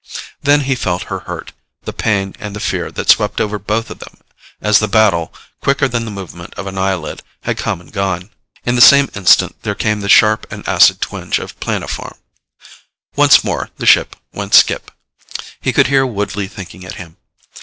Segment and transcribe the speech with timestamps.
[0.41, 1.51] Then he felt her hurt,
[1.83, 4.17] the pain and the fear that swept over both of them
[4.59, 5.31] as the battle,
[5.61, 8.31] quicker than the movement of an eyelid, had come and gone.
[8.65, 12.17] In the same instant, there came the sharp and acid twinge of planoform.
[13.15, 14.89] Once more the ship went skip.
[15.59, 17.17] He could hear Woodley thinking at him.